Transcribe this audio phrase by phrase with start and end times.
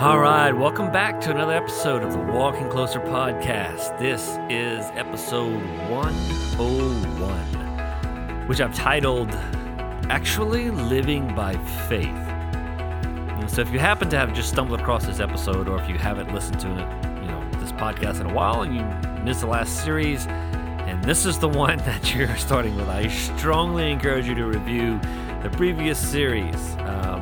[0.00, 3.98] All right, welcome back to another episode of the Walking Closer podcast.
[3.98, 9.28] This is episode 101, which I've titled
[10.08, 12.08] Actually Living by Faith.
[13.50, 16.32] So if you happen to have just stumbled across this episode, or if you haven't
[16.32, 16.88] listened to it,
[17.22, 18.82] you know, this podcast in a while and you
[19.22, 23.92] missed the last series, and this is the one that you're starting with, I strongly
[23.92, 24.98] encourage you to review
[25.42, 26.74] the previous series.
[26.86, 27.19] Um,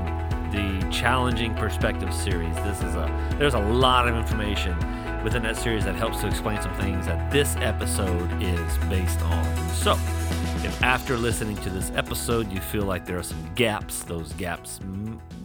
[0.90, 2.54] challenging perspective series.
[2.56, 4.76] This is a there's a lot of information
[5.22, 9.70] within that series that helps to explain some things that this episode is based on.
[9.70, 9.92] So,
[10.64, 14.80] if after listening to this episode you feel like there are some gaps, those gaps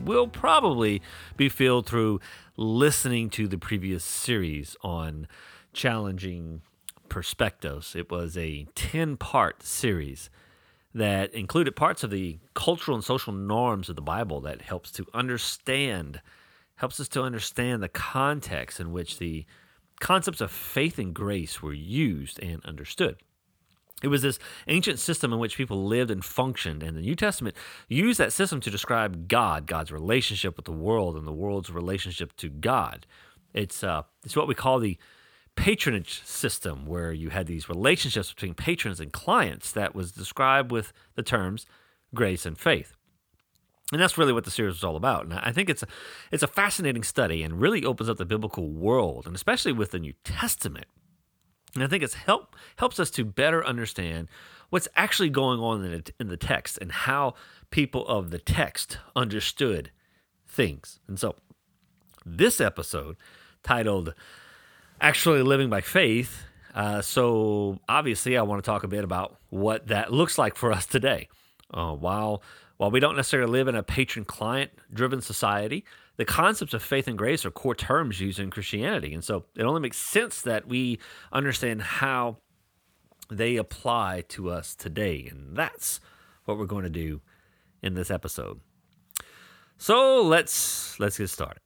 [0.03, 1.01] will probably
[1.37, 2.19] be filled through
[2.57, 5.27] listening to the previous series on
[5.71, 6.61] challenging
[7.09, 7.95] perspectives.
[7.95, 10.29] It was a 10-part series
[10.93, 15.05] that included parts of the cultural and social norms of the Bible that helps to
[15.13, 16.21] understand,
[16.75, 19.45] helps us to understand the context in which the
[19.99, 23.17] concepts of faith and grace were used and understood.
[24.03, 27.55] It was this ancient system in which people lived and functioned, and the New Testament
[27.87, 32.35] used that system to describe God, God's relationship with the world, and the world's relationship
[32.37, 33.07] to God.
[33.53, 34.97] It's uh, it's what we call the
[35.55, 40.93] patronage system where you had these relationships between patrons and clients that was described with
[41.15, 41.65] the terms
[42.13, 42.95] grace and faith.
[43.91, 45.25] And that's really what the series was all about.
[45.25, 45.87] And I think it's a,
[46.31, 49.99] it's a fascinating study and really opens up the biblical world, and especially with the
[49.99, 50.87] New Testament.
[51.75, 54.29] And I think it's help helps us to better understand
[54.69, 57.35] what's actually going on in the, in the text and how
[57.71, 59.91] people of the text understood
[60.47, 60.99] things.
[61.07, 61.35] And so,
[62.25, 63.17] this episode,
[63.63, 64.13] titled
[65.03, 66.43] actually living by faith.
[66.73, 70.71] Uh, so obviously, I want to talk a bit about what that looks like for
[70.71, 71.27] us today.
[71.71, 72.41] Uh, while
[72.77, 75.85] while we don't necessarily live in a patron-client driven society,
[76.17, 79.63] the concepts of faith and grace are core terms used in Christianity, and so it
[79.63, 80.99] only makes sense that we
[81.31, 82.37] understand how
[83.29, 85.99] they apply to us today, and that's
[86.45, 87.21] what we're going to do
[87.81, 88.59] in this episode.
[89.77, 91.62] So let's let's get started.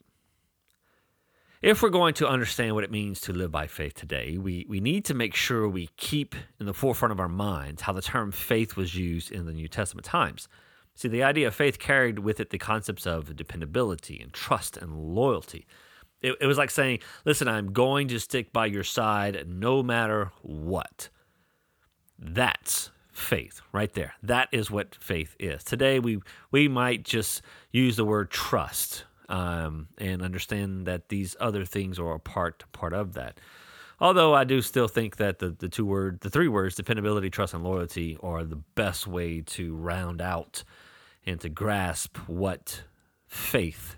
[1.67, 4.79] If we're going to understand what it means to live by faith today, we, we
[4.79, 8.31] need to make sure we keep in the forefront of our minds how the term
[8.31, 10.47] faith was used in the New Testament times.
[10.95, 14.97] See, the idea of faith carried with it the concepts of dependability and trust and
[14.97, 15.67] loyalty.
[16.21, 20.31] It, it was like saying, Listen, I'm going to stick by your side no matter
[20.43, 21.09] what.
[22.17, 24.13] That's faith right there.
[24.23, 25.65] That is what faith is.
[25.65, 27.41] Today, we, we might just
[27.71, 32.93] use the word trust um, and understand that these other things are a part part
[32.93, 33.39] of that.
[33.99, 37.53] Although I do still think that the, the two word the three words dependability, trust,
[37.53, 40.63] and loyalty are the best way to round out
[41.25, 42.83] and to grasp what
[43.25, 43.97] faith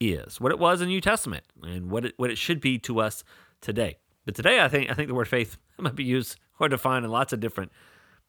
[0.00, 2.78] is, what it was in the New Testament, and what it what it should be
[2.78, 3.22] to us
[3.60, 3.98] today.
[4.24, 7.10] But today, I think I think the word faith might be used or defined in
[7.10, 7.70] lots of different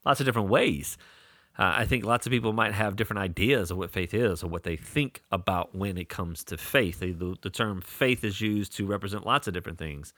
[0.05, 0.97] lots of different ways.
[1.57, 4.47] Uh, I think lots of people might have different ideas of what faith is or
[4.47, 6.99] what they think about when it comes to faith.
[6.99, 10.13] The, the, term faith is used to represent lots of different things.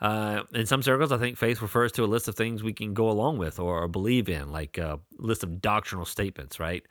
[0.00, 2.94] Uh, in some circles, I think faith refers to a list of things we can
[2.94, 6.84] go along with or, or believe in, like a list of doctrinal statements, right?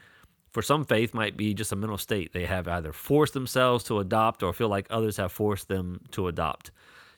[0.52, 4.00] For some, faith might be just a mental state they have either forced themselves to
[4.00, 6.72] adopt or feel like others have forced them to adopt,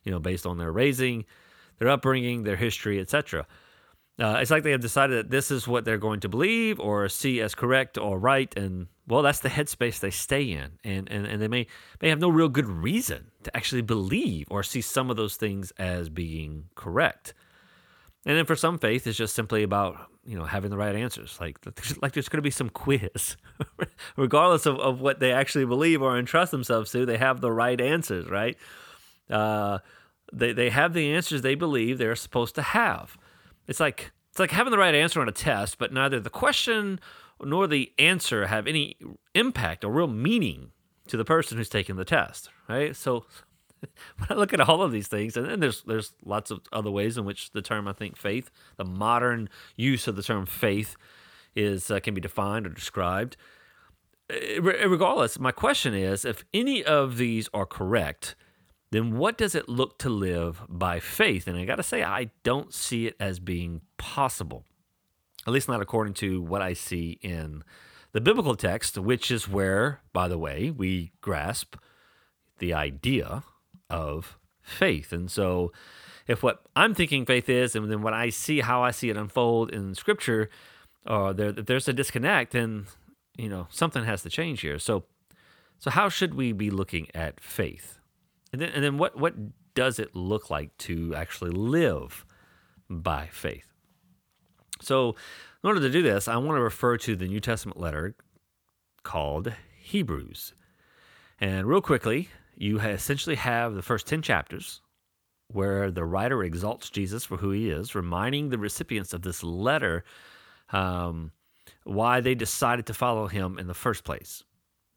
[0.04, 1.26] you know, based on their raising,
[1.78, 3.48] their upbringing, their history, etc.
[4.22, 7.10] Uh, it's like they have decided that this is what they're going to believe or
[7.10, 11.26] see as correct or right, and well, that's the headspace they stay in, and and,
[11.26, 11.66] and they may
[12.02, 15.72] may have no real good reason to actually believe or see some of those things
[15.80, 17.34] as being correct.
[18.24, 21.38] And then for some faith, it's just simply about you know having the right answers.
[21.42, 21.58] Like
[22.02, 23.38] like there's going to be some quiz,
[24.18, 27.08] regardless of, of what they actually believe or entrust themselves to.
[27.08, 28.56] They have the right answers, right?
[29.32, 29.80] Uh,
[30.32, 33.18] they they have the answers they believe they're supposed to have.
[33.68, 37.00] It's like it's like having the right answer on a test, but neither the question
[37.44, 38.96] nor the answer have any
[39.34, 40.72] impact or real meaning
[41.08, 42.96] to the person who's taking the test, right?
[42.96, 43.26] So
[44.18, 46.92] when I look at all of these things, and, and there's there's lots of other
[46.92, 50.96] ways in which the term I think faith, the modern use of the term faith,
[51.56, 53.38] is uh, can be defined or described.
[54.30, 58.36] Eh, eh, eh, regardless, my question is if any of these are correct,
[58.92, 61.48] then what does it look to live by faith?
[61.48, 64.66] And I got to say, I don't see it as being possible,
[65.48, 67.64] at least not according to what I see in
[68.12, 71.78] the biblical text, which is where, by the way, we grasp
[72.60, 73.44] the idea
[73.90, 75.14] of faith.
[75.14, 75.72] And so,
[76.28, 79.18] if what I'm thinking faith is, and then what I see, how I see it
[79.18, 80.50] unfold in Scripture,
[81.08, 82.86] or uh, there, there's a disconnect, and
[83.38, 84.78] you know something has to change here.
[84.80, 85.06] So,
[85.80, 88.01] So how should we be looking at faith?
[88.52, 89.36] And then, and then what, what
[89.74, 92.26] does it look like to actually live
[92.90, 93.68] by faith?
[94.82, 95.16] So
[95.64, 98.16] in order to do this, I want to refer to the New Testament letter
[99.04, 100.54] called Hebrews.
[101.40, 104.82] And real quickly, you essentially have the first 10 chapters
[105.48, 110.04] where the writer exalts Jesus for who he is, reminding the recipients of this letter
[110.72, 111.32] um,
[111.84, 114.44] why they decided to follow him in the first place.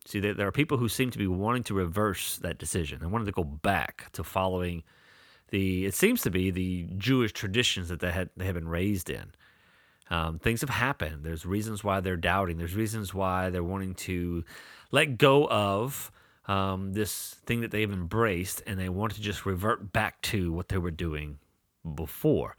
[0.06, 3.26] See, there are people who seem to be wanting to reverse that decision and wanting
[3.26, 4.82] to go back to following
[5.48, 9.08] the, it seems to be the Jewish traditions that they had, they have been raised
[9.08, 9.32] in.
[10.10, 11.24] Um, things have happened.
[11.24, 12.58] There's reasons why they're doubting.
[12.58, 14.44] There's reasons why they're wanting to
[14.90, 16.12] let go of
[16.46, 20.68] um, this thing that they've embraced and they want to just revert back to what
[20.68, 21.38] they were doing
[21.94, 22.56] before.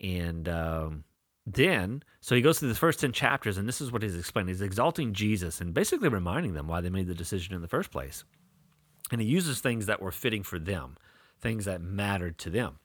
[0.00, 1.04] And um,
[1.46, 4.48] then, so he goes through the first 10 chapters, and this is what he's explaining.
[4.48, 7.90] He's exalting Jesus and basically reminding them why they made the decision in the first
[7.90, 8.24] place.
[9.10, 10.96] And he uses things that were fitting for them,
[11.40, 12.78] things that mattered to them.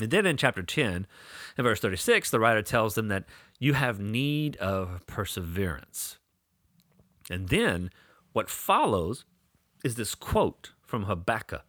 [0.00, 1.06] And then in chapter 10,
[1.56, 3.24] in verse 36, the writer tells them that
[3.58, 6.18] you have need of perseverance.
[7.30, 7.90] And then
[8.32, 9.24] what follows
[9.84, 11.64] is this quote from Habakkuk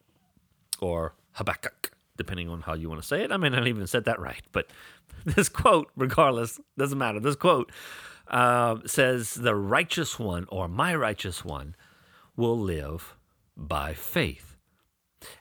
[0.79, 3.31] or Habakkuk, depending on how you want to say it.
[3.31, 4.67] I may not even said that right, but
[5.25, 7.19] this quote, regardless, doesn't matter.
[7.19, 7.71] This quote
[8.27, 11.75] uh, says, The righteous one or my righteous one
[12.35, 13.15] will live
[13.55, 14.57] by faith.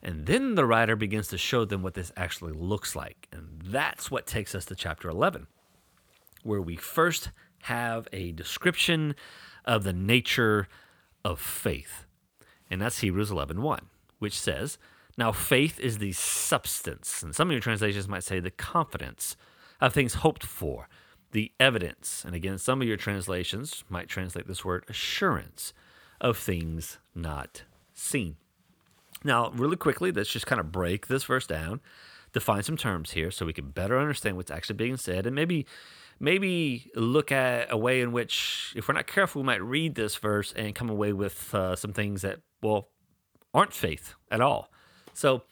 [0.02, 3.28] And then the writer begins to show them what this actually looks like.
[3.32, 5.48] And that's what takes us to chapter 11,
[6.42, 7.30] where we first
[7.62, 9.14] have a description
[9.64, 10.68] of the nature
[11.24, 12.06] of faith.
[12.70, 13.86] And that's Hebrews 11 1,
[14.18, 14.78] which says,
[15.18, 19.36] Now faith is the substance, and some of your translations might say the confidence
[19.80, 20.88] of things hoped for,
[21.32, 22.24] the evidence.
[22.24, 25.74] And again, some of your translations might translate this word assurance
[26.20, 28.36] of things not seen.
[29.24, 31.80] Now, really quickly, let's just kind of break this verse down,
[32.32, 35.66] define some terms here so we can better understand what's actually being said, and maybe
[36.20, 40.14] maybe look at a way in which, if we're not careful, we might read this
[40.16, 42.88] verse and come away with uh, some things that, well,
[43.52, 44.70] aren't faith at all.
[45.18, 45.42] So,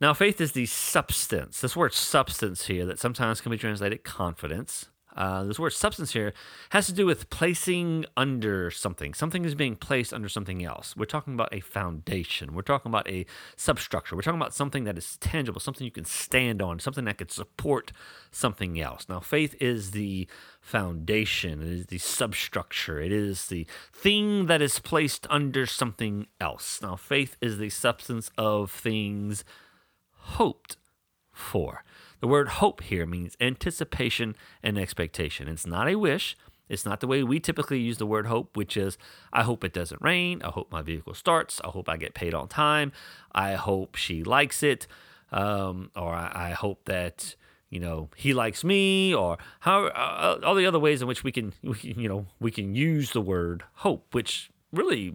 [0.00, 1.60] now faith is the substance.
[1.60, 6.32] This word substance here, that sometimes can be translated confidence, uh, this word substance here
[6.70, 9.14] has to do with placing under something.
[9.14, 10.94] Something is being placed under something else.
[10.96, 12.54] We're talking about a foundation.
[12.54, 13.24] We're talking about a
[13.56, 14.14] substructure.
[14.14, 17.32] We're talking about something that is tangible, something you can stand on, something that could
[17.32, 17.92] support
[18.30, 19.06] something else.
[19.08, 20.28] Now, faith is the
[20.60, 26.82] foundation, it is the substructure, it is the thing that is placed under something else.
[26.82, 29.44] Now, faith is the substance of things
[30.10, 30.76] hoped
[31.32, 31.84] for.
[32.20, 35.48] The word hope here means anticipation and expectation.
[35.48, 36.36] It's not a wish.
[36.68, 38.98] It's not the way we typically use the word hope, which is
[39.32, 40.42] I hope it doesn't rain.
[40.42, 41.60] I hope my vehicle starts.
[41.64, 42.92] I hope I get paid on time.
[43.32, 44.86] I hope she likes it.
[45.32, 47.34] Um, or I, I, hope that
[47.68, 51.32] you know he likes me or how uh, all the other ways in which we
[51.32, 55.14] can, we you know we can use the word hope which really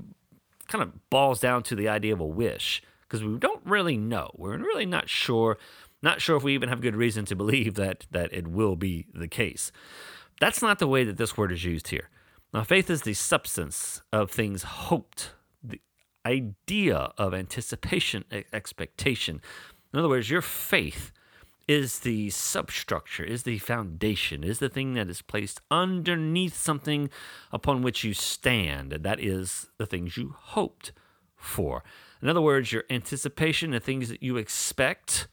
[0.68, 4.32] kind of boils down to the idea of a wish because we don't really know
[4.36, 5.58] we're really not sure
[6.02, 9.06] not sure if we even have good reason to believe that that it will be
[9.14, 9.72] the case.
[10.40, 12.10] That's not the way that this word is used here.
[12.54, 15.32] Now, faith is the substance of things hoped,
[15.64, 15.80] the
[16.26, 19.42] idea of anticipation, expectation.
[19.94, 21.12] In other words, your faith
[21.68, 27.10] is the substructure, is the foundation, is the thing that is placed underneath something
[27.54, 28.92] upon which you stand.
[28.92, 30.92] And that is the things you hoped
[31.38, 31.84] for.
[32.22, 35.28] In other words, your anticipation, the things that you expect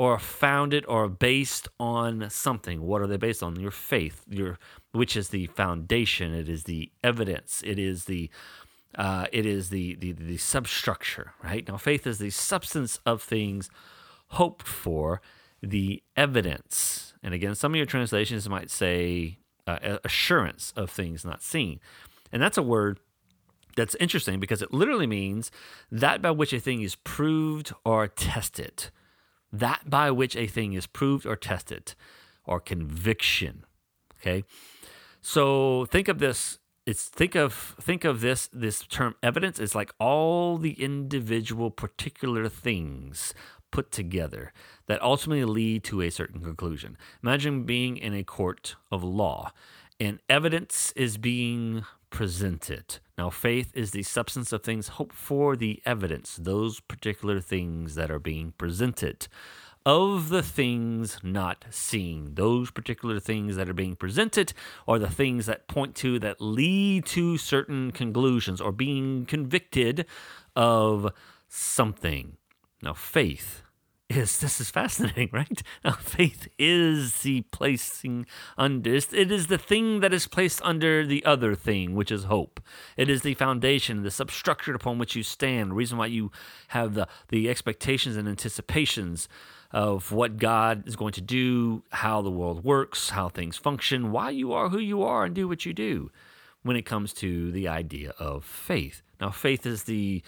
[0.00, 2.80] or founded or based on something.
[2.80, 3.60] What are they based on?
[3.60, 4.58] Your faith, your
[4.92, 6.32] which is the foundation.
[6.32, 7.62] It is the evidence.
[7.66, 8.30] It is the
[8.94, 11.34] uh, it is the, the the substructure.
[11.44, 13.68] Right now, faith is the substance of things
[14.28, 15.20] hoped for,
[15.62, 17.12] the evidence.
[17.22, 21.78] And again, some of your translations might say uh, assurance of things not seen,
[22.32, 23.00] and that's a word
[23.76, 25.50] that's interesting because it literally means
[25.92, 28.88] that by which a thing is proved or tested
[29.52, 31.94] that by which a thing is proved or tested,
[32.44, 33.64] or conviction.
[34.20, 34.44] Okay,
[35.20, 36.58] so think of this.
[36.86, 42.48] It's think of think of this this term evidence is like all the individual particular
[42.48, 43.34] things
[43.70, 44.52] put together
[44.86, 46.96] that ultimately lead to a certain conclusion.
[47.22, 49.52] Imagine being in a court of law
[50.00, 52.98] and evidence is being presented.
[53.16, 58.10] Now, faith is the substance of things hoped for, the evidence, those particular things that
[58.10, 59.28] are being presented
[59.86, 62.34] of the things not seen.
[62.34, 64.52] Those particular things that are being presented
[64.86, 70.04] or the things that point to, that lead to certain conclusions or being convicted
[70.54, 71.12] of
[71.48, 72.36] something.
[72.82, 73.62] Now, faith
[74.10, 75.62] is this is fascinating, right?
[75.84, 78.26] Now, faith is the placing
[78.58, 82.60] under it is the thing that is placed under the other thing, which is hope.
[82.96, 85.70] It is the foundation, the substructure upon which you stand.
[85.70, 86.32] The reason why you
[86.68, 89.28] have the the expectations and anticipations
[89.72, 94.30] of what God is going to do, how the world works, how things function, why
[94.30, 96.10] you are who you are, and do what you do.
[96.62, 100.22] When it comes to the idea of faith, now faith is the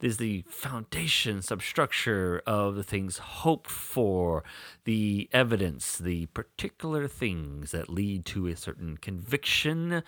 [0.00, 4.44] is the foundation, substructure of the things hoped for,
[4.84, 10.02] the evidence, the particular things that lead to a certain conviction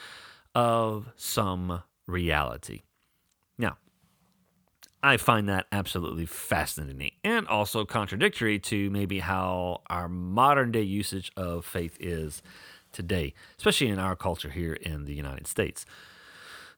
[0.55, 2.83] of some reality.
[3.57, 3.79] Now,
[5.03, 11.33] I find that absolutely fascinating and also contradictory to maybe how our modern day usage
[11.37, 12.43] of faith is
[12.93, 15.87] today, especially in our culture here in the United States.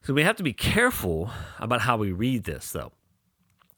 [0.03, 2.91] So we have to be careful about how we read this, though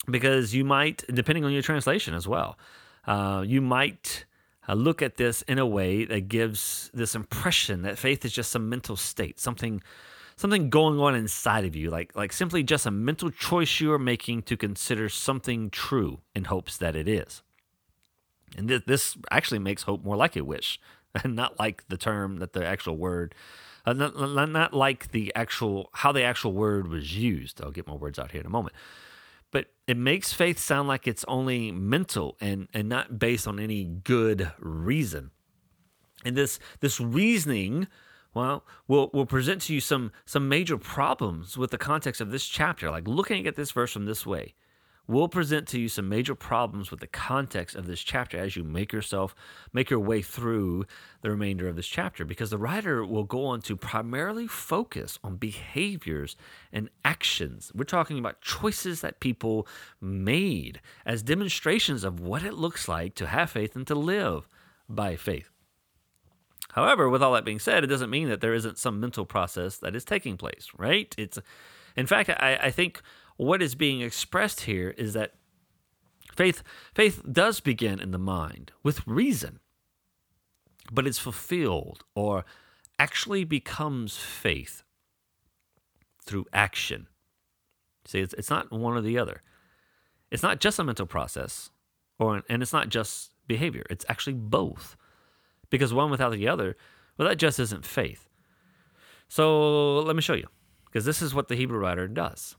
[0.10, 2.58] because you might, depending on your translation as well,
[3.08, 4.26] uh, you might
[4.68, 8.52] uh, look at this in a way that gives this impression that faith is just
[8.52, 9.82] some mental state, something
[10.36, 14.00] something going on inside of you, like like simply just a mental choice you are
[14.00, 17.44] making to consider something true in hopes that it is.
[18.58, 20.80] And th- this actually makes hope more like a wish,
[21.24, 23.36] and not like the term that the actual word,
[23.86, 27.62] uh, not, not like the actual how the actual word was used.
[27.62, 28.76] I'll get more words out here in a moment
[29.54, 33.86] but it makes faith sound like it's only mental and, and not based on any
[33.86, 35.32] good reason.
[36.26, 37.88] And this this reasoning,
[38.34, 42.46] well, will will present to you some some major problems with the context of this
[42.46, 42.90] chapter.
[42.92, 44.56] Like looking at this verse from this way
[45.08, 48.64] will present to you some major problems with the context of this chapter as you
[48.64, 49.36] make yourself
[49.74, 50.86] make your way through
[51.22, 55.36] the remainder of this chapter because the writer will go on to primarily focus on
[55.36, 56.38] behaviors
[56.72, 57.72] and actions.
[57.76, 59.68] We're talking about choices that people
[60.00, 64.48] made as demonstrations of what it looks like to have faith and to live
[64.88, 65.50] by faith.
[66.72, 69.78] However with all that being said it doesn't mean that there isn't some mental process
[69.80, 71.14] that is taking place right?
[71.18, 71.40] It's
[71.96, 73.02] in fact i, I think
[73.38, 75.34] what is being expressed here is that
[76.36, 76.63] faith
[76.94, 79.60] faith does begin in the mind with reason
[80.92, 82.46] but it's fulfilled or
[83.00, 84.84] actually becomes faith
[86.24, 87.08] through action.
[88.06, 89.42] See it's, it's not one or the other.
[90.32, 91.70] It's not just a mental process
[92.20, 93.84] or and it's not just behavior.
[93.90, 94.96] It's actually both.
[95.70, 96.75] Because one without the other
[97.18, 98.30] well that just isn't faith.
[99.28, 100.48] So let me show you
[100.86, 102.56] because this is what the hebrew writer does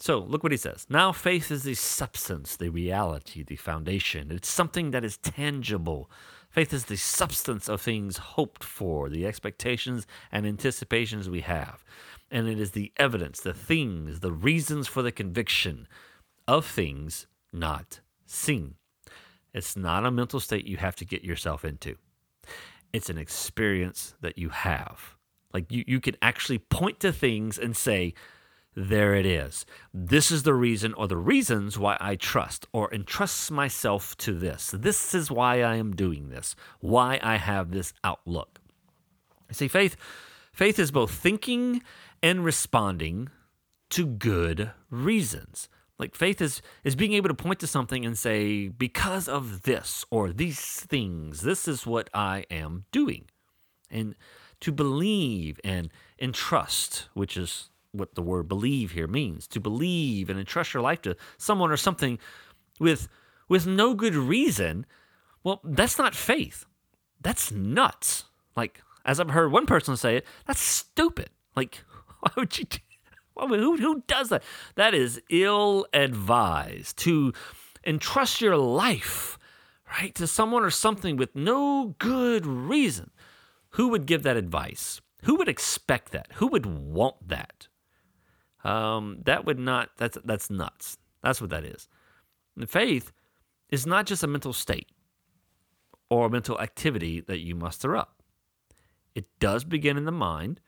[0.00, 0.86] so look what he says.
[0.88, 4.30] Now faith is the substance, the reality, the foundation.
[4.30, 6.10] It's something that is tangible.
[6.48, 11.84] Faith is the substance of things hoped for, the expectations and anticipations we have.
[12.30, 15.86] And it is the evidence, the things, the reasons for the conviction
[16.48, 18.74] of things not seen.
[19.52, 21.96] It's not a mental state you have to get yourself into.
[22.92, 25.16] It's an experience that you have.
[25.52, 28.14] Like you, you can actually point to things and say,
[28.74, 29.66] there it is.
[29.92, 34.74] This is the reason or the reasons why I trust or entrust myself to this.
[34.76, 38.60] This is why I am doing this, why I have this outlook.
[39.50, 39.96] See, faith,
[40.52, 41.82] faith is both thinking
[42.22, 43.30] and responding
[43.90, 45.68] to good reasons.
[45.98, 50.04] Like faith is is being able to point to something and say, because of this
[50.10, 53.24] or these things, this is what I am doing.
[53.90, 54.14] And
[54.60, 60.38] to believe and entrust, which is what the word believe here means to believe and
[60.38, 62.18] entrust your life to someone or something
[62.78, 63.08] with
[63.48, 64.86] with no good reason
[65.42, 66.66] well that's not faith.
[67.20, 68.24] That's nuts.
[68.56, 71.30] Like as i've heard one person say it that's stupid.
[71.56, 71.82] Like
[72.20, 72.78] why would you do,
[73.36, 74.42] who, who does that?
[74.76, 77.32] That is ill advised to
[77.84, 79.38] entrust your life
[79.98, 83.10] right to someone or something with no good reason.
[83.70, 85.00] Who would give that advice?
[85.24, 86.28] Who would expect that?
[86.34, 87.68] Who would want that
[88.64, 90.98] um, that would not that's that's nuts.
[91.22, 91.88] That's what that is.
[92.56, 93.12] And faith
[93.68, 94.88] is not just a mental state
[96.08, 98.22] or a mental activity that you muster up.
[99.14, 100.60] It does begin in the mind.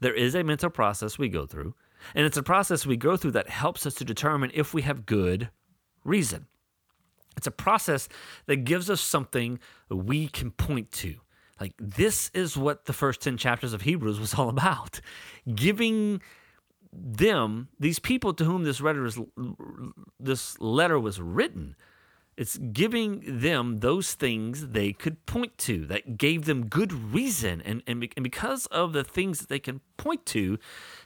[0.00, 1.74] There is a mental process we go through,
[2.14, 5.06] and it's a process we go through that helps us to determine if we have
[5.06, 5.50] good
[6.04, 6.46] reason.
[7.36, 8.08] It's a process
[8.46, 9.58] that gives us something
[9.88, 11.16] we can point to.
[11.60, 15.00] Like, this is what the first 10 chapters of Hebrews was all about
[15.54, 16.20] giving
[16.92, 19.18] them, these people to whom this letter, is,
[20.20, 21.74] this letter was written,
[22.36, 27.62] It's giving them those things they could point to that gave them good reason.
[27.62, 30.58] And, and, and because of the things that they can point to,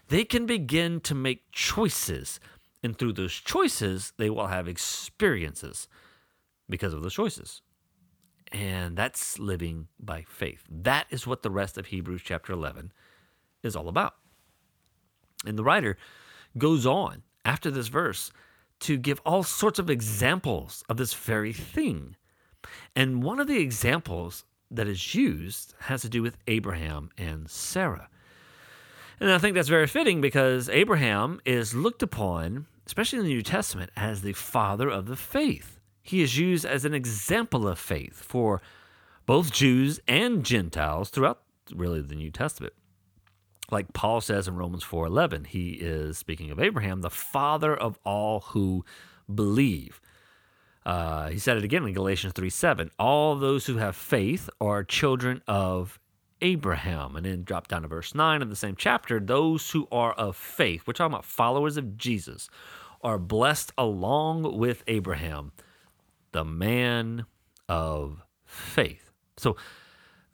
[0.08, 2.40] they can begin to make choices.
[2.82, 5.88] And through those choices, they will have experiences
[6.68, 7.62] because of those choices.
[8.52, 10.64] And that's living by faith.
[10.70, 12.92] That is what the rest of Hebrews chapter 11
[13.62, 14.14] is all about.
[15.46, 15.96] And the writer
[16.58, 18.32] goes on after this verse
[18.80, 22.16] to give all sorts of examples of this very thing.
[22.94, 28.08] And one of the examples that is used has to do with Abraham and Sarah.
[29.20, 33.42] And I think that's very fitting because Abraham is looked upon, especially in the New
[33.42, 35.80] Testament, as the father of the faith.
[36.02, 38.60] He is used as an example of faith for
[39.24, 41.42] both Jews and Gentiles throughout
[41.74, 42.74] really the New Testament
[43.70, 48.40] like Paul says in Romans 4:11, he is speaking of Abraham, the father of all
[48.40, 48.84] who
[49.32, 50.00] believe.
[50.84, 52.90] Uh, he said it again in Galatians 3:7.
[52.98, 55.98] All those who have faith are children of
[56.40, 57.16] Abraham.
[57.16, 59.18] And then drop down to verse 9 of the same chapter.
[59.18, 62.48] Those who are of faith, we're talking about followers of Jesus,
[63.02, 65.52] are blessed along with Abraham,
[66.32, 67.26] the man
[67.68, 69.10] of faith.
[69.36, 69.56] So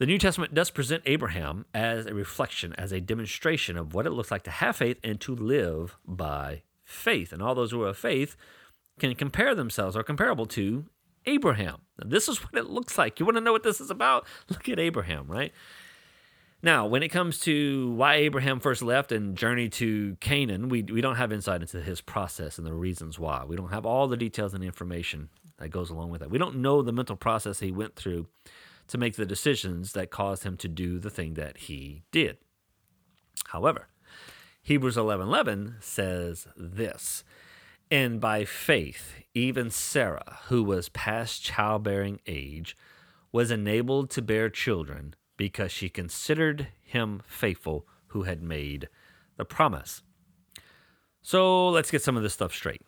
[0.03, 4.09] the New Testament does present Abraham as a reflection, as a demonstration of what it
[4.09, 7.31] looks like to have faith and to live by faith.
[7.31, 8.35] And all those who are of faith
[8.99, 10.87] can compare themselves or comparable to
[11.25, 11.83] Abraham.
[11.97, 13.17] Now, this is what it looks like.
[13.17, 14.27] You want to know what this is about?
[14.49, 15.53] Look at Abraham, right?
[16.61, 20.99] Now, when it comes to why Abraham first left and journeyed to Canaan, we, we
[20.99, 23.45] don't have insight into his process and the reasons why.
[23.45, 25.29] We don't have all the details and information
[25.59, 26.29] that goes along with that.
[26.29, 28.27] We don't know the mental process he went through
[28.87, 32.37] to make the decisions that caused him to do the thing that he did.
[33.47, 33.87] However,
[34.61, 37.23] Hebrews 11:11 says this,
[37.91, 42.77] and by faith even Sarah, who was past childbearing age,
[43.31, 48.87] was enabled to bear children because she considered him faithful who had made
[49.37, 50.03] the promise.
[51.21, 52.81] So let's get some of this stuff straight.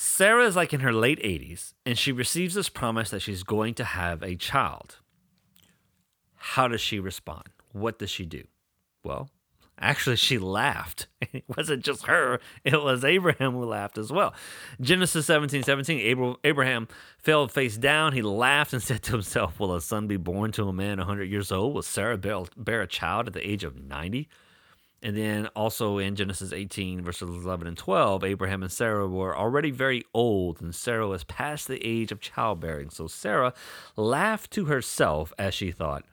[0.00, 3.74] Sarah is like in her late 80s, and she receives this promise that she's going
[3.74, 5.00] to have a child.
[6.36, 7.48] How does she respond?
[7.72, 8.44] What does she do?
[9.02, 9.28] Well,
[9.76, 11.08] actually, she laughed.
[11.32, 14.34] It wasn't just her, it was Abraham who laughed as well.
[14.80, 16.86] Genesis 17 17, Abraham
[17.18, 18.12] fell face down.
[18.12, 21.24] He laughed and said to himself, Will a son be born to a man 100
[21.24, 21.74] years old?
[21.74, 24.28] Will Sarah bear a child at the age of 90?
[25.00, 29.70] And then also in Genesis 18, verses 11 and 12, Abraham and Sarah were already
[29.70, 32.90] very old, and Sarah was past the age of childbearing.
[32.90, 33.54] So Sarah
[33.94, 36.04] laughed to herself as she thought,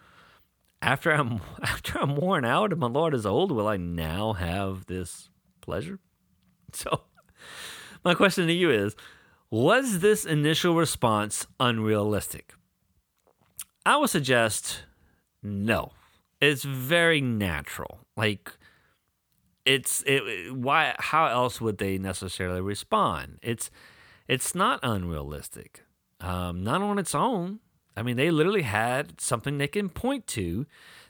[0.82, 4.86] after I'm after I'm worn out and my Lord is old, will I now have
[4.86, 5.30] this
[5.62, 6.00] pleasure?
[6.74, 7.04] So
[8.04, 8.98] my question to you is,
[9.50, 12.54] was this initial response unrealistic?
[13.86, 14.84] I would suggest
[15.41, 15.93] no.
[16.41, 18.00] It's very natural.
[18.17, 18.52] Like
[19.65, 23.39] it's it why how else would they necessarily respond?
[23.41, 23.71] It's
[24.28, 25.84] it's not unrealistic
[26.21, 27.60] um, not on its own.
[27.97, 30.65] I mean they literally had something they can point to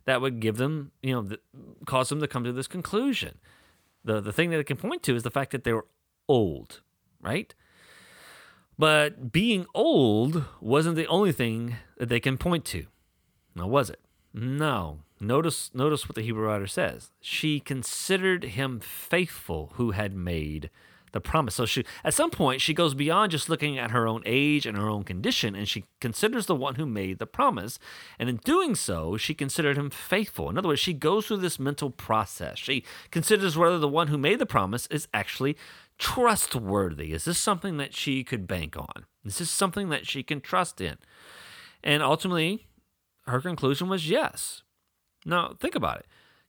[0.06, 1.40] that would give them you know the,
[1.86, 3.40] cause them to come to this conclusion.
[4.04, 5.88] The the thing that they can point to is the fact that they were
[6.28, 6.82] old
[7.22, 7.54] right?
[8.78, 12.86] But being old wasn't the only thing that they can point to.
[13.56, 14.02] Now was it?
[14.34, 17.12] No Notice, notice what the Hebrew writer says.
[17.22, 20.70] She considered him faithful who had made
[21.16, 21.56] the promise.
[21.56, 24.78] So she, at some point, she goes beyond just looking at her own age and
[24.78, 27.80] her own condition, and she considers the one who made the promise.
[28.20, 30.50] And in doing so, she considered him faithful.
[30.50, 32.60] In other words, she goes through this mental process.
[32.60, 35.56] She considers whether the one who made the promise is actually
[35.98, 37.14] trustworthy.
[37.14, 39.06] Is this something that she could bank on?
[39.24, 40.98] Is this something that she can trust in?
[41.82, 42.68] And ultimately,
[43.26, 44.64] her conclusion was yes.
[45.26, 46.06] Now, think about it.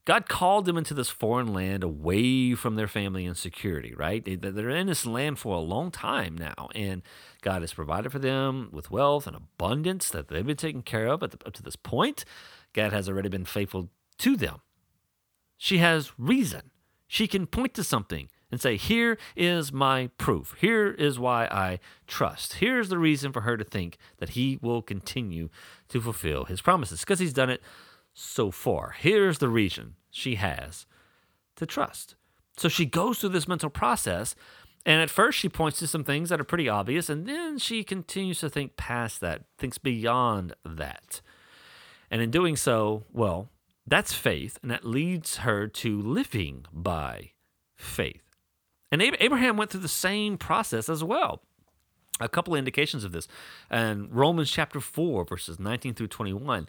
[0.06, 4.24] God called them into this foreign land away from their family and security, right?
[4.24, 7.02] They're in this land for a long time now, and
[7.42, 11.24] God has provided for them with wealth and abundance that they've been taken care of
[11.24, 12.24] up to this point.
[12.72, 14.60] God has already been faithful to them.
[15.56, 16.70] She has reason.
[17.08, 20.54] She can point to something and say, Here is my proof.
[20.60, 22.54] Here is why I trust.
[22.54, 25.48] Here's the reason for her to think that he will continue
[25.88, 27.60] to fulfill his promises because he's done it
[28.18, 28.94] so far.
[28.98, 30.87] Here's the reason she has
[31.57, 32.16] to trust.
[32.57, 34.35] So she goes through this mental process,
[34.87, 37.85] and at first she points to some things that are pretty obvious, and then she
[37.85, 41.20] continues to think past that, thinks beyond that.
[42.11, 43.50] And in doing so, well,
[43.87, 47.33] that's faith, and that leads her to living by
[47.76, 48.22] faith.
[48.90, 51.42] And Abraham went through the same process as well.
[52.20, 53.29] a couple of indications of this.
[53.70, 56.68] And Romans chapter 4, verses 19 through 21,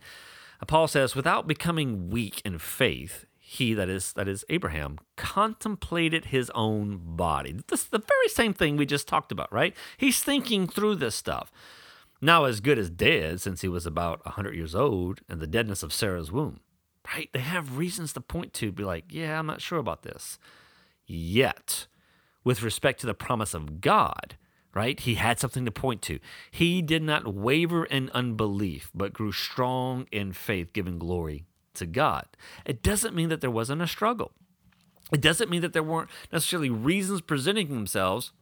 [0.62, 6.26] Uh, Paul says, Without becoming weak in faith, he that is that is Abraham contemplated
[6.26, 7.56] his own body.
[7.68, 9.74] This is the very same thing we just talked about, right?
[9.96, 11.50] He's thinking through this stuff.
[12.20, 15.82] Now as good as dead since he was about 100 years old and the deadness
[15.82, 16.60] of Sarah's womb.
[17.14, 17.30] Right?
[17.32, 20.38] They have reasons to point to be like, "Yeah, I'm not sure about this."
[21.06, 21.88] Yet,
[22.44, 24.36] with respect to the promise of God,
[24.78, 25.00] right?
[25.00, 26.20] He had something to point to.
[26.52, 32.28] He did not waver in unbelief, but grew strong in faith, giving glory to God.
[32.64, 34.34] It doesn't mean that there wasn't a struggle.
[35.12, 38.34] It doesn't mean that there weren't necessarily reasons presenting themselves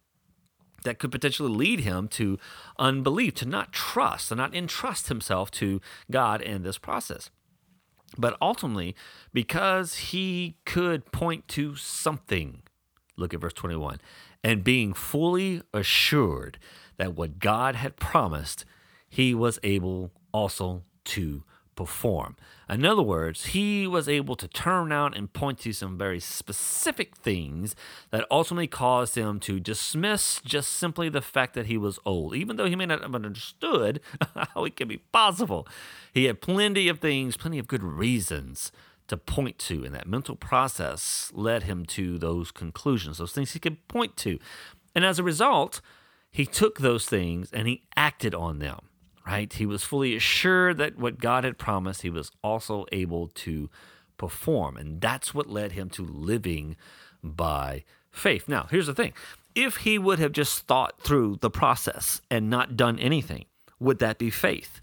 [0.83, 2.37] that could potentially lead him to
[2.77, 5.79] unbelief, to not trust, to not entrust himself to
[6.11, 7.31] God in this process.
[8.17, 8.93] But ultimately,
[9.31, 12.63] because he could point to something,
[13.15, 14.01] look at verse 21,
[14.45, 16.59] and being fully assured
[16.97, 18.63] that what God had promised,
[19.09, 21.43] he was able also to
[21.75, 22.35] perform.
[22.69, 27.17] In other words, he was able to turn around and point to some very specific
[27.17, 27.75] things
[28.11, 32.55] that ultimately caused him to dismiss just simply the fact that he was old, even
[32.55, 33.99] though he may not have understood
[34.53, 35.67] how it could be possible.
[36.13, 38.71] He had plenty of things, plenty of good reasons
[39.07, 43.59] to point to, and that mental process led him to those conclusions, those things he
[43.59, 44.39] could point to.
[44.95, 45.81] And as a result,
[46.31, 48.89] he took those things and he acted on them
[49.25, 49.51] right?
[49.51, 53.69] He was fully assured that what God had promised, he was also able to
[54.17, 54.77] perform.
[54.77, 56.75] And that's what led him to living
[57.23, 58.47] by faith.
[58.47, 59.13] Now, here's the thing
[59.55, 63.45] if he would have just thought through the process and not done anything,
[63.79, 64.81] would that be faith?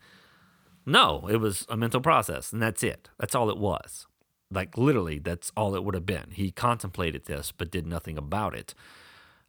[0.84, 3.08] No, it was a mental process, and that's it.
[3.18, 4.06] That's all it was.
[4.52, 6.30] Like literally, that's all it would have been.
[6.32, 8.74] He contemplated this, but did nothing about it.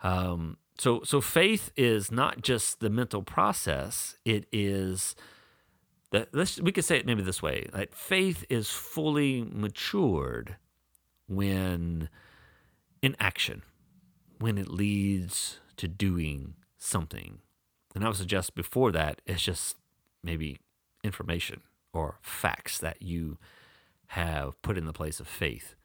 [0.02, 5.16] Um, so so faith is not just the mental process it is
[6.12, 10.58] that let's we could say it maybe this way like faith is fully matured
[11.28, 12.10] when
[13.02, 13.62] in action
[14.39, 17.39] when it leads to doing something
[17.96, 19.78] and i would suggest before that it's just
[20.24, 20.60] maybe
[21.04, 21.62] information
[21.94, 23.38] or facts that you
[24.13, 25.76] have put in the place of faith.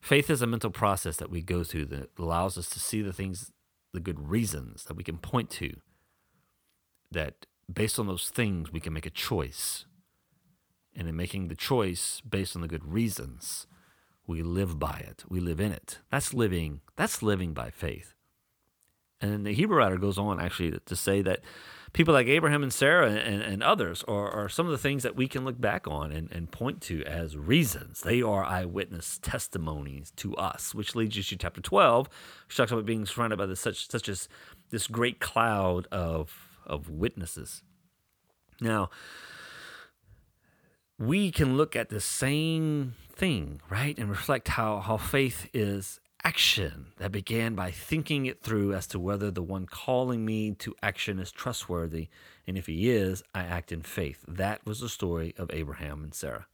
[0.00, 3.12] Faith is a mental process that we go through that allows us to see the
[3.12, 3.50] things
[3.92, 5.74] the good reasons that we can point to
[7.10, 9.86] that based on those things we can make a choice.
[10.94, 13.66] And in making the choice based on the good reasons
[14.26, 15.24] we live by it.
[15.28, 15.98] We live in it.
[16.10, 18.14] That's living that's living by faith.
[19.20, 21.40] And the hebrew writer goes on actually to say that
[21.96, 25.16] people like Abraham and Sarah and, and others are, are, some of the things that
[25.16, 28.02] we can look back on and, and point to as reasons.
[28.02, 32.10] They are eyewitness testimonies to us, which leads you to chapter 12,
[32.48, 34.28] which talks about being surrounded by this, such, such as
[34.68, 37.62] this great cloud of, of witnesses.
[38.60, 38.90] Now,
[40.98, 46.86] we can look at the same thing, right, and reflect how, how faith is action
[46.96, 51.20] that began by thinking it through as to whether the one calling me to action
[51.20, 52.08] is trustworthy,
[52.48, 54.24] and if he is, I act in faith.
[54.26, 56.48] That was the story of Abraham and Sarah.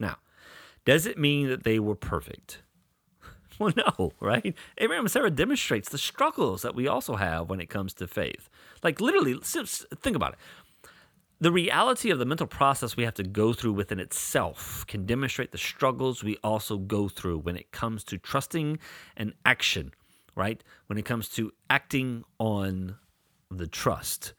[0.00, 0.16] Now,
[0.86, 2.62] does it mean that they were perfect?
[3.60, 4.52] Well, no, right?
[4.78, 8.50] Abraham and Sarah demonstrates the struggles that we also have when it comes to faith.
[8.82, 10.38] Like literally, think about it
[11.40, 15.52] the reality of the mental process we have to go through within itself can demonstrate
[15.52, 18.78] the struggles we also go through when it comes to trusting
[19.16, 19.92] and action,
[20.34, 20.62] right?
[20.86, 22.96] When it comes to acting on
[23.50, 24.34] the trust.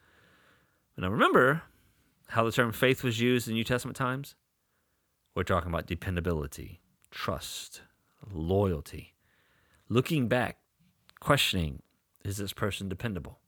[0.97, 1.63] Now, remember
[2.29, 4.35] how the term faith was used in New Testament times?
[5.35, 6.79] We're talking about dependability,
[7.11, 7.81] trust,
[8.33, 9.15] loyalty.
[9.89, 10.57] Looking back,
[11.19, 11.81] questioning
[12.23, 13.39] is this person dependable?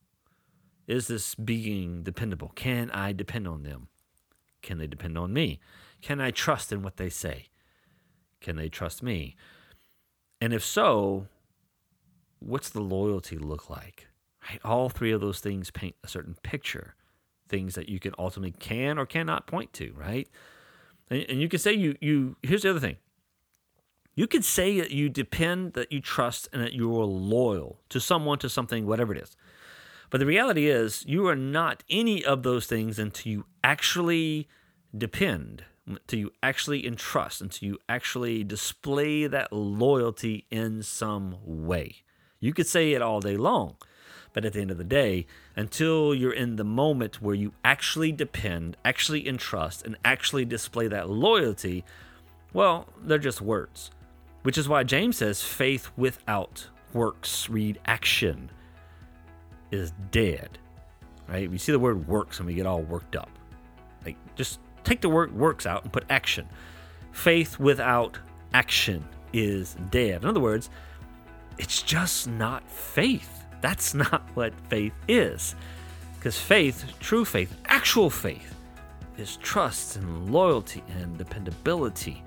[0.88, 2.52] Is this being dependable?
[2.56, 3.90] Can I depend on them?
[4.62, 5.60] Can they depend on me?
[6.02, 7.48] Can I trust in what they say?
[8.40, 9.36] Can they trust me?
[10.40, 11.28] And if so,
[12.40, 14.08] what's the loyalty look like?
[14.50, 14.60] Right?
[14.64, 16.96] All three of those things paint a certain picture,
[17.50, 20.30] things that you can ultimately can or cannot point to, right?
[21.10, 22.98] And, and you can say you you here's the other thing.
[24.16, 28.00] You could say that you depend, that you trust, and that you are loyal to
[28.00, 29.36] someone, to something, whatever it is.
[30.10, 34.48] But the reality is, you are not any of those things until you actually
[34.98, 42.04] depend, until you actually entrust, until you actually display that loyalty in some way.
[42.40, 43.76] You could say it all day long,
[44.32, 45.26] but at the end of the day,
[45.58, 51.10] until you're in the moment where you actually depend, actually entrust, and actually display that
[51.10, 51.84] loyalty,
[52.54, 53.92] well, they're just words.
[54.44, 58.52] Which is why James says faith without works, read action
[59.72, 60.58] is dead.
[61.28, 61.50] right?
[61.50, 63.30] We see the word works and we get all worked up.
[64.06, 66.48] Like, just take the word works out and put action.
[67.12, 68.18] Faith without
[68.54, 69.04] action
[69.34, 70.24] is dead.
[70.24, 70.70] In other words,
[71.58, 73.44] it's just not faith.
[73.62, 75.56] That's not what faith is.
[76.16, 78.56] Because faith, true faith, actual faith,
[79.18, 82.24] is trust and loyalty and dependability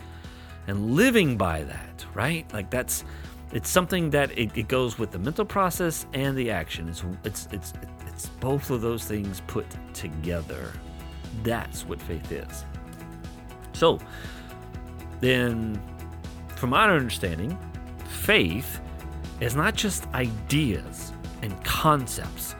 [0.67, 2.51] and living by that, right?
[2.53, 3.05] Like that's
[3.53, 6.89] it's something that it, it goes with the mental process and the action.
[6.89, 7.73] It's it's it's
[8.07, 10.73] it's both of those things put together.
[11.43, 12.65] That's what faith is.
[13.73, 13.99] So,
[15.21, 15.81] then
[16.57, 17.59] from my understanding,
[18.05, 18.81] faith
[19.41, 22.55] is not just ideas and concepts.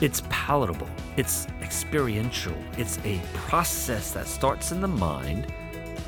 [0.00, 5.52] It's palatable, it's experiential, it's a process that starts in the mind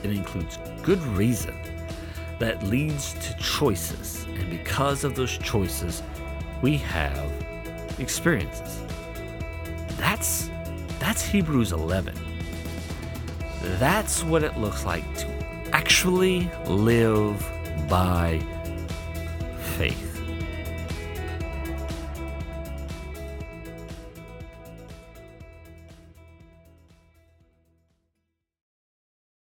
[0.02, 1.54] and includes good reason
[2.38, 4.26] that leads to choices.
[4.38, 6.02] And because of those choices,
[6.62, 7.30] we have
[7.98, 8.82] experiences.
[9.96, 10.50] That's
[10.98, 12.14] that's Hebrews 11.
[13.78, 15.26] That's what it looks like to
[15.72, 17.38] actually live
[17.88, 18.40] by.